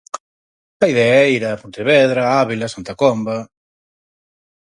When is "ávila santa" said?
2.41-2.93